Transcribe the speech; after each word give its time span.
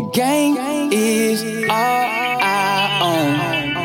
the 0.00 0.10
game 0.12 0.56
is 0.92 1.42
all 1.68 2.06
I 2.40 3.00
own. 3.02 3.76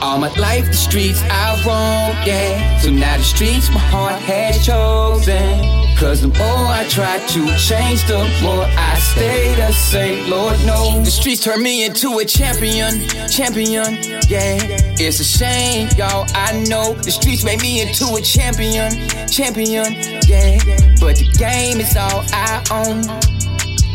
All 0.00 0.18
my 0.18 0.32
life, 0.34 0.66
the 0.66 0.74
streets 0.74 1.20
I 1.24 1.54
roam, 1.66 2.16
yeah. 2.26 2.78
So 2.78 2.90
now 2.90 3.16
the 3.16 3.24
streets 3.24 3.68
my 3.70 3.80
heart 3.80 4.20
has 4.22 4.64
chosen. 4.64 5.96
Cause 5.96 6.22
the 6.22 6.28
more 6.28 6.66
I 6.66 6.86
try 6.88 7.18
to 7.18 7.56
change, 7.56 8.06
the 8.06 8.18
more 8.42 8.64
I 8.76 8.98
stay 8.98 9.54
the 9.56 9.72
same. 9.72 10.30
Lord 10.30 10.58
knows. 10.66 11.04
The 11.04 11.10
streets 11.10 11.42
turn 11.42 11.62
me 11.62 11.84
into 11.84 12.18
a 12.18 12.24
champion, 12.24 13.08
champion, 13.28 13.94
yeah. 14.28 14.58
It's 14.98 15.18
a 15.20 15.24
shame, 15.24 15.88
y'all. 15.96 16.26
I 16.34 16.64
know 16.68 16.94
the 16.94 17.10
streets 17.10 17.44
made 17.44 17.60
me 17.60 17.82
into 17.82 18.06
a 18.14 18.20
champion, 18.20 18.90
champion, 19.28 19.94
yeah. 20.28 20.58
But 21.00 21.16
the 21.18 21.28
game 21.38 21.80
is 21.80 21.96
all 21.96 22.24
I 22.32 22.62
own. 22.70 23.41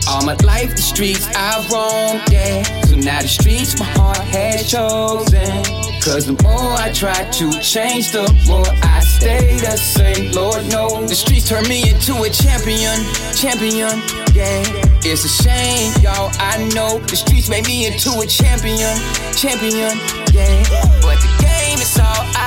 All 0.10 0.24
my 0.24 0.36
life, 0.44 0.72
the 0.72 0.82
streets 0.82 1.28
I 1.36 1.60
roam, 1.70 2.22
yeah. 2.32 2.64
So 2.86 2.96
now 2.96 3.22
the 3.22 3.28
streets 3.28 3.78
my 3.78 3.86
heart 3.86 4.18
has 4.18 4.72
chosen. 4.72 5.64
Cause 6.00 6.26
the 6.26 6.42
more 6.44 6.72
I 6.80 6.92
try 6.94 7.30
to 7.30 7.52
change, 7.60 8.12
the 8.12 8.24
more 8.48 8.66
I 8.84 9.02
stay 9.02 9.58
the 9.58 9.76
same. 9.76 10.32
Lord 10.32 10.64
knows. 10.72 11.10
The 11.10 11.16
streets 11.16 11.50
turn 11.50 11.68
me 11.68 11.90
into 11.90 12.14
a 12.24 12.30
champion, 12.30 12.96
champion, 13.36 14.00
yeah. 14.34 14.64
It's 15.04 15.26
a 15.26 15.44
shame, 15.44 15.92
y'all. 16.02 16.32
I 16.40 16.64
know 16.74 17.00
the 17.00 17.18
streets 17.18 17.50
made 17.50 17.68
me 17.68 17.88
into 17.88 18.12
a 18.20 18.26
champion, 18.26 18.96
champion, 19.36 20.00
yeah. 20.32 20.64
But 21.04 21.20
the 21.20 21.32
game 21.44 21.80
is 21.80 22.00
all 22.00 22.24
I. 22.36 22.47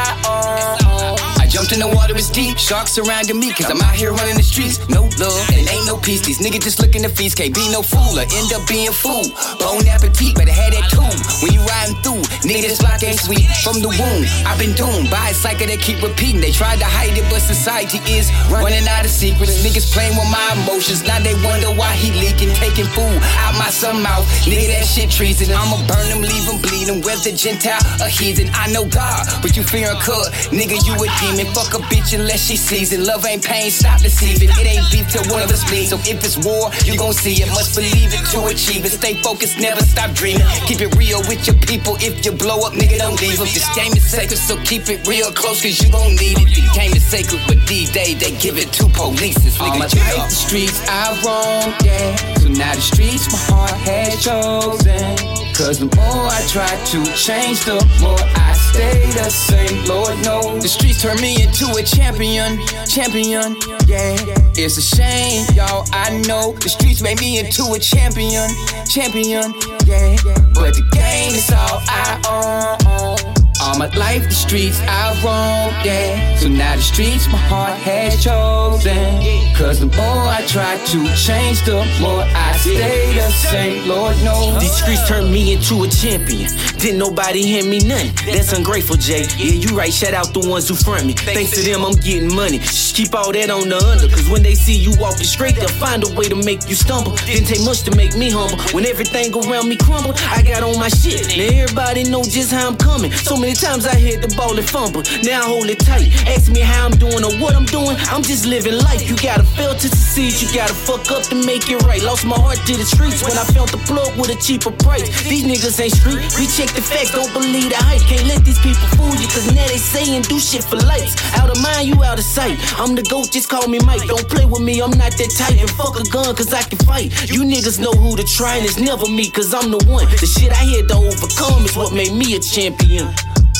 Jumped 1.71 1.87
in 1.87 1.91
the 1.91 1.97
water, 1.97 2.15
it's 2.17 2.31
deep. 2.31 2.59
Sharks 2.59 2.93
surrounding 2.93 3.39
me, 3.39 3.53
cause 3.53 3.71
I'm 3.71 3.81
out 3.81 3.95
here 3.95 4.11
running 4.11 4.35
the 4.35 4.43
streets. 4.43 4.83
No 4.89 5.07
love, 5.23 5.47
and 5.55 5.63
ain't 5.71 5.87
no 5.87 5.97
peace. 5.97 6.19
These 6.27 6.43
niggas 6.43 6.67
just 6.67 6.83
looking 6.83 7.03
to 7.03 7.09
feast. 7.09 7.39
Can't 7.39 7.55
be 7.55 7.71
no 7.71 7.83
fool 7.83 8.19
or 8.19 8.27
end 8.27 8.51
up 8.51 8.67
being 8.67 8.91
fool. 8.91 9.23
Bon 9.63 9.79
appetit, 9.87 10.35
better 10.35 10.51
have 10.51 10.75
that 10.75 10.91
too. 10.91 11.07
When 11.47 11.55
you 11.55 11.63
riding 11.63 11.95
through, 12.03 12.27
nigga, 12.43 12.67
this 12.67 12.83
block 12.83 13.03
ain't 13.07 13.23
sweet. 13.23 13.47
From 13.63 13.79
the 13.79 13.87
womb, 13.87 14.23
I've 14.51 14.59
been 14.59 14.75
doomed 14.75 15.15
by 15.15 15.31
a 15.31 15.35
cycle 15.35 15.71
that 15.71 15.79
keep 15.79 16.03
repeating. 16.03 16.43
They 16.43 16.51
tried 16.51 16.83
to 16.83 16.89
hide 16.91 17.15
it, 17.15 17.23
but 17.31 17.39
society 17.39 18.03
is 18.11 18.27
running 18.51 18.83
out 18.91 19.07
of 19.07 19.13
secrets. 19.15 19.63
Niggas 19.63 19.95
playing 19.95 20.19
with 20.19 20.27
my 20.27 20.43
emotions. 20.59 21.07
Now 21.07 21.23
they 21.23 21.39
wonder 21.39 21.71
why 21.71 21.95
he 21.95 22.11
leaking, 22.19 22.51
taking 22.59 22.91
food 22.99 23.19
out 23.47 23.55
my 23.55 23.71
son 23.71 24.03
mouth. 24.03 24.27
Nigga, 24.43 24.75
that 24.75 24.91
shit 24.91 25.07
treason. 25.07 25.55
I'ma 25.55 25.79
burn 25.87 26.11
them, 26.11 26.27
leave 26.27 26.47
them 26.51 26.59
bleeding. 26.59 26.99
Whether 27.07 27.31
Gentile 27.31 27.79
or 28.03 28.11
heathen, 28.11 28.51
I 28.59 28.67
know 28.75 28.91
God, 28.91 29.23
but 29.39 29.55
you 29.55 29.63
fearing 29.63 29.95
cut. 30.03 30.35
Nigga, 30.51 30.75
you 30.83 30.99
a 30.99 31.07
demon 31.23 31.47
and 31.47 31.60
fuck 31.61 31.81
a 31.81 31.83
bitch 31.93 32.19
unless 32.19 32.41
she 32.47 32.57
sees 32.57 32.93
it. 32.93 33.01
Love 33.01 33.25
ain't 33.27 33.45
pain, 33.45 33.71
stop 33.71 34.01
deceiving. 34.01 34.49
It 34.49 34.67
ain't 34.67 34.89
beef 34.91 35.09
till 35.13 35.25
one 35.33 35.43
of 35.43 35.51
us 35.51 35.65
bleed. 35.69 35.87
So 35.87 35.97
if 36.09 36.25
it's 36.25 36.39
war, 36.39 36.71
you 36.85 36.97
gon' 36.97 37.13
see 37.13 37.43
it. 37.43 37.49
Must 37.49 37.75
believe 37.75 38.13
it 38.13 38.25
to 38.33 38.47
achieve 38.47 38.85
it. 38.85 38.93
Stay 38.93 39.15
focused, 39.23 39.59
never 39.59 39.83
stop 39.83 40.13
dreaming. 40.15 40.47
Keep 40.67 40.81
it 40.81 40.95
real 40.97 41.21
with 41.29 41.47
your 41.47 41.57
people. 41.69 41.97
If 42.01 42.25
you 42.25 42.33
blow 42.33 42.65
up, 42.65 42.73
nigga, 42.73 42.99
don't 42.99 43.21
leave 43.21 43.39
them. 43.39 43.49
This 43.53 43.69
game 43.77 43.93
is 43.93 44.05
sacred, 44.05 44.39
so 44.39 44.57
keep 44.65 44.89
it 44.89 45.07
real 45.07 45.33
close, 45.33 45.63
cause 45.63 45.81
you 45.83 45.91
gon' 45.91 46.17
need 46.17 46.39
it. 46.41 46.49
The 46.57 46.65
game 46.73 46.93
is 46.97 47.05
sacred, 47.05 47.41
but 47.47 47.59
these 47.67 47.91
days 47.91 48.19
they 48.19 48.33
give 48.39 48.57
it 48.57 48.73
to 48.81 48.89
police. 48.89 49.39
All 49.61 49.77
my 49.77 49.85
life, 49.85 49.93
the 49.93 50.29
streets 50.31 50.81
I 50.89 51.13
roam, 51.25 51.75
yeah. 51.85 52.17
So 52.41 52.49
now 52.49 52.75
the 52.75 52.81
streets 52.81 53.31
my 53.33 53.39
heart 53.51 53.77
has 53.85 54.17
chosen. 54.25 55.41
Cause 55.61 55.79
the 55.79 55.93
more 55.93 56.25
I 56.25 56.41
try 56.49 56.73
to 56.73 56.99
change, 57.13 57.65
the 57.67 57.77
more 58.01 58.17
I 58.35 58.50
stay 58.73 59.07
the 59.13 59.31
same. 59.31 59.85
Lord 59.87 60.17
knows. 60.25 60.63
The 60.63 60.69
streets 60.69 61.03
turn 61.03 61.21
me 61.21 61.43
into 61.43 61.67
a 61.75 61.83
champion, 61.83 62.59
champion, 62.87 63.57
yeah. 63.87 64.17
It's 64.55 64.77
a 64.79 64.83
shame, 64.83 65.47
y'all. 65.55 65.87
I 65.93 66.23
know 66.27 66.53
the 66.53 66.69
streets 66.69 67.03
made 67.03 67.21
me 67.21 67.39
into 67.39 67.65
a 67.73 67.79
champion, 67.79 68.49
champion, 68.87 69.55
yeah. 69.87 70.17
But 70.55 70.75
the 70.79 70.87
game 70.93 71.35
is 71.35 71.51
all 71.51 71.83
I 71.89 72.21
own. 72.29 73.19
All 73.63 73.77
my 73.77 73.93
life, 73.95 74.25
the 74.25 74.35
streets 74.35 74.81
I 74.89 75.10
roam, 75.23 75.73
yeah. 75.85 76.37
So 76.37 76.49
now 76.49 76.77
the 76.77 76.83
streets 76.83 77.27
my 77.29 77.39
heart 77.39 77.79
has 77.79 78.23
chosen. 78.23 79.55
Cause 79.57 79.81
the 79.81 79.87
more 79.87 80.25
I 80.25 80.45
try 80.47 80.77
to 80.77 80.99
change, 81.17 81.65
the 81.65 81.85
more 82.01 82.25
I 82.25 82.57
stay 82.57 83.15
the 83.15 83.29
same. 83.31 83.89
Lord 83.89 84.17
knows. 84.25 84.61
These 84.61 84.73
streets 84.73 85.07
turned 85.09 85.31
me 85.31 85.53
into 85.53 85.85
a 85.85 85.89
champion. 85.89 86.51
Didn't 86.79 86.99
nobody 86.99 87.47
hand 87.47 87.69
me 87.69 87.81
nothing. 87.81 88.13
That's 88.25 88.53
ungrateful, 88.53 88.97
Jay. 88.97 89.27
Yeah, 89.37 89.53
you 89.53 89.77
right. 89.77 89.93
Shout 89.93 90.15
out 90.15 90.33
the 90.33 90.41
ones 90.49 90.69
who 90.69 90.75
front 90.75 91.07
me. 91.07 91.13
Thanks 91.13 91.53
to 91.53 91.61
them, 91.61 91.85
I'm 91.85 91.95
getting 91.95 92.35
money. 92.35 92.59
Just 92.59 92.97
keep 92.97 93.15
all 93.15 93.33
that 93.33 93.51
on 93.51 93.69
the 93.69 93.77
under. 93.77 94.09
Cause 94.09 94.29
when 94.31 94.43
they 94.43 94.55
see 94.55 94.77
you 94.77 94.93
walking 94.99 95.29
straight, 95.29 95.57
they'll 95.57 95.69
find 95.69 96.05
a 96.05 96.15
way 96.15 96.25
to 96.25 96.37
make 96.37 96.69
you 96.69 96.75
stumble. 96.75 97.15
Didn't 97.27 97.47
take 97.47 97.63
much 97.65 97.83
to 97.83 97.95
make 97.95 98.17
me 98.17 98.31
humble. 98.31 98.59
When 98.73 98.87
everything 98.87 99.35
around 99.35 99.69
me 99.69 99.77
crumbled, 99.77 100.17
I 100.33 100.43
got 100.43 100.63
on 100.63 100.79
my 100.79 100.89
shit. 100.89 101.37
Now 101.37 101.45
everybody 101.45 102.05
know 102.05 102.23
just 102.23 102.51
how 102.51 102.69
I'm 102.69 102.77
coming. 102.77 103.13
So 103.13 103.37
many 103.37 103.55
times 103.55 103.87
I 103.87 103.97
hit 103.97 104.23
the 104.23 104.35
ball 104.37 104.57
and 104.57 104.69
fumble. 104.69 105.03
Now 105.23 105.43
hold 105.43 105.69
it 105.69 105.81
tight. 105.81 106.13
Ask 106.27 106.51
me 106.51 106.61
how 106.61 106.87
I'm 106.87 106.97
doing 106.97 107.25
or 107.25 107.35
what 107.43 107.55
I'm 107.55 107.67
doing. 107.67 107.97
I'm 108.11 108.23
just 108.23 108.47
living 108.47 108.79
life. 108.79 109.09
You 109.09 109.17
gotta 109.17 109.45
fail 109.45 109.75
to 109.75 109.89
succeed. 109.89 110.41
You 110.41 110.49
gotta 110.55 110.75
fuck 110.75 111.11
up 111.11 111.23
to 111.31 111.37
make 111.37 111.71
it 111.71 111.83
right. 111.83 112.03
Lost 112.03 112.25
my 112.25 112.39
heart 112.39 112.59
to 112.67 112.75
the 112.77 112.85
streets 112.85 113.23
when 113.23 113.37
I 113.37 113.45
felt 113.53 113.73
the 113.73 113.79
plug 113.89 114.17
with 114.19 114.31
a 114.31 114.39
cheaper 114.41 114.71
price. 114.71 115.09
These 115.29 115.45
niggas 115.45 115.81
ain't 115.81 115.95
street. 115.95 116.23
We 116.39 116.47
check 116.47 116.71
the 116.75 116.83
facts. 116.83 117.13
Don't 117.13 117.33
believe 117.33 117.71
the 117.71 117.81
hype. 117.81 118.03
Can't 118.07 118.27
let 118.27 118.45
these 118.45 118.59
people 118.61 118.87
fool 118.97 119.15
you. 119.17 119.29
Cause 119.29 119.47
now 119.55 119.67
they 119.67 119.79
say 119.79 120.17
and 120.17 120.27
do 120.27 120.39
shit 120.39 120.65
for 120.65 120.77
likes. 120.77 121.17
Out 121.39 121.51
of 121.51 121.61
mind, 121.63 121.89
you 121.89 122.03
out 122.05 122.19
of 122.19 122.25
sight. 122.25 122.59
I'm 122.79 122.95
the 122.95 123.03
GOAT, 123.03 123.31
just 123.31 123.49
call 123.49 123.67
me 123.69 123.79
Mike. 123.85 124.07
Don't 124.07 124.29
play 124.29 124.45
with 124.45 124.63
me, 124.63 124.81
I'm 124.81 124.91
not 124.91 125.13
that 125.17 125.31
tight. 125.37 125.61
And 125.61 125.71
fuck 125.71 125.99
a 125.99 126.05
gun, 126.11 126.35
cause 126.35 126.53
I 126.53 126.63
can 126.63 126.79
fight. 126.79 127.11
You 127.31 127.43
niggas 127.43 127.79
know 127.79 127.93
who 127.93 128.17
to 128.17 128.25
try, 128.25 128.57
and 128.57 128.65
it's 128.67 128.79
never 128.79 129.07
me, 129.09 129.31
cause 129.31 129.55
I'm 129.55 129.71
the 129.71 129.83
one. 129.87 130.07
The 130.21 130.27
shit 130.27 130.53
I 130.53 130.65
had 130.65 130.89
to 130.89 130.97
overcome 130.97 131.65
is 131.65 131.77
what 131.77 131.93
made 131.93 132.13
me 132.13 132.35
a 132.37 132.41
champion. 132.41 133.09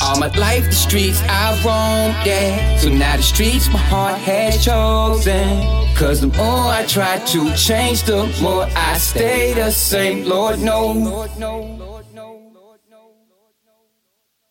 All 0.03 0.17
my 0.17 0.27
life, 0.35 0.65
the 0.65 0.71
streets 0.71 1.21
I 1.29 1.51
roam, 1.63 2.15
yeah. 2.25 2.77
So 2.77 2.89
now 2.89 3.17
the 3.17 3.23
streets 3.23 3.67
my 3.69 3.77
heart 3.77 4.17
has 4.19 4.65
chosen. 4.65 5.95
Cause 5.95 6.21
the 6.21 6.27
more 6.27 6.71
I 6.73 6.85
try 6.87 7.19
to 7.19 7.55
change, 7.55 8.03
the 8.03 8.25
more 8.41 8.67
I 8.75 8.97
stay 8.97 9.53
the 9.53 9.69
same. 9.69 10.25
Lord 10.27 10.59
knows. 10.59 12.00